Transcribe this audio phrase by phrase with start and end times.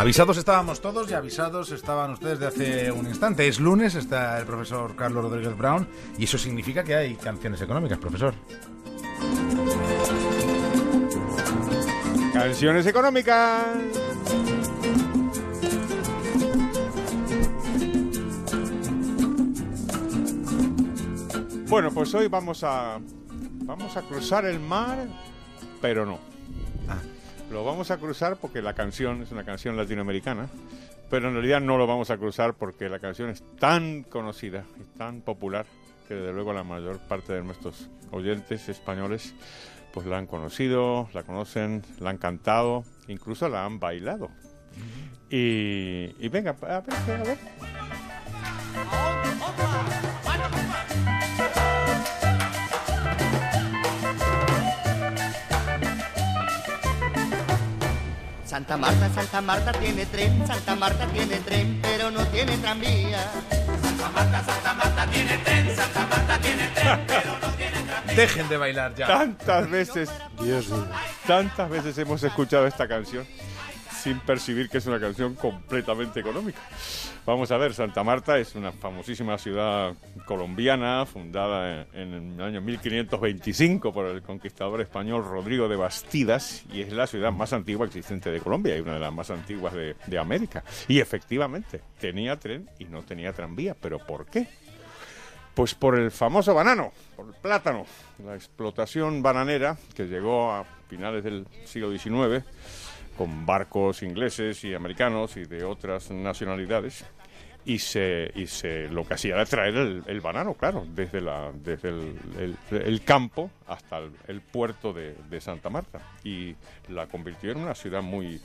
[0.00, 3.46] Avisados estábamos todos y avisados estaban ustedes de hace un instante.
[3.46, 5.86] Es lunes, está el profesor Carlos Rodríguez Brown
[6.16, 8.32] y eso significa que hay canciones económicas, profesor.
[12.32, 13.66] Canciones económicas.
[21.68, 22.98] Bueno, pues hoy vamos a
[23.66, 25.06] vamos a cruzar el mar,
[25.82, 26.29] pero no.
[27.50, 30.48] Lo vamos a cruzar porque la canción es una canción latinoamericana,
[31.10, 34.84] pero en realidad no lo vamos a cruzar porque la canción es tan conocida y
[34.96, 35.66] tan popular
[36.06, 39.34] que desde luego la mayor parte de nuestros oyentes españoles
[39.92, 44.30] pues la han conocido, la conocen, la han cantado, incluso la han bailado.
[45.28, 47.38] Y, y venga, a ver, a ver.
[58.50, 63.30] Santa Marta, Santa Marta tiene tren, Santa Marta tiene tren, pero no tiene tranvía.
[68.16, 69.06] Dejen de bailar ya.
[69.06, 70.10] Tantas veces,
[70.42, 70.84] Dios mío,
[71.28, 73.24] tantas veces hemos escuchado esta canción
[74.00, 76.60] sin percibir que es una canción completamente económica.
[77.26, 82.60] Vamos a ver, Santa Marta es una famosísima ciudad colombiana fundada en, en el año
[82.62, 88.30] 1525 por el conquistador español Rodrigo de Bastidas y es la ciudad más antigua existente
[88.30, 90.64] de Colombia y una de las más antiguas de, de América.
[90.88, 93.76] Y efectivamente, tenía tren y no tenía tranvía.
[93.80, 94.48] ¿Pero por qué?
[95.54, 97.84] Pues por el famoso banano, por el plátano,
[98.24, 102.44] la explotación bananera que llegó a finales del siglo XIX
[103.20, 107.04] con barcos ingleses y americanos y de otras nacionalidades
[107.66, 111.90] y se, y se lo que hacía era traer el, banano, claro, desde, la, desde
[111.90, 116.56] el, el- campo hasta el, el puerto de, de Santa Marta y
[116.88, 118.40] la convirtió en una ciudad muy,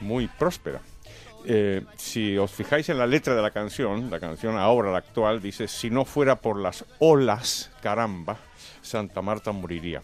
[0.00, 0.80] muy próspera.
[1.44, 5.42] Eh, si os fijáis en la letra de la canción, la canción ahora, la actual,
[5.42, 8.38] dice, si no fuera por las olas, caramba,
[8.80, 10.00] Santa Marta moriría.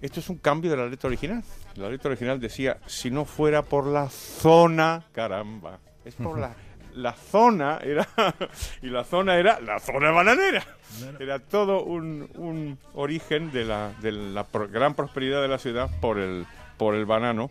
[0.00, 1.42] Esto es un cambio de la letra original.
[1.76, 5.78] La letra original decía, si no fuera por la zona, caramba.
[6.04, 6.54] Es por la,
[6.94, 8.06] la zona, era,
[8.82, 10.64] y la zona era la zona bananera.
[11.18, 15.90] Era todo un, un origen de la, de la pro- gran prosperidad de la ciudad
[16.00, 17.50] por el, por el banano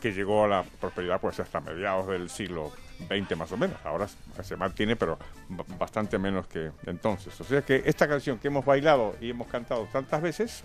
[0.00, 2.72] que llegó a la prosperidad pues hasta mediados del siglo
[3.08, 3.76] XX más o menos.
[3.84, 4.08] Ahora
[4.42, 7.38] se mantiene, pero ba- bastante menos que entonces.
[7.40, 10.64] O sea que esta canción que hemos bailado y hemos cantado tantas veces,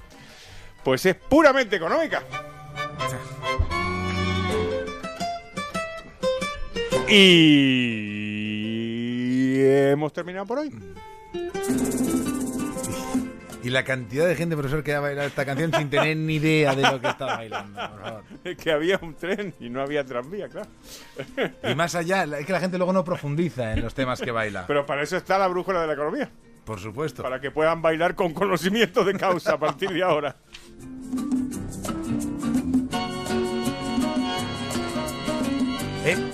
[0.86, 2.24] pues es puramente económica.
[7.10, 7.56] Y
[9.64, 10.72] hemos terminado por hoy.
[13.64, 16.76] Y la cantidad de gente, profesor, que ha bailado esta canción sin tener ni idea
[16.76, 18.24] de lo que está bailando, por favor.
[18.44, 20.70] Es que había un tren y no había tranvía, claro.
[21.68, 24.68] Y más allá, es que la gente luego no profundiza en los temas que baila.
[24.68, 26.30] Pero para eso está la brújula de la economía.
[26.66, 27.22] Por supuesto.
[27.24, 30.36] Para que puedan bailar con conocimiento de causa a partir de ahora.
[36.06, 36.18] ¿Eh?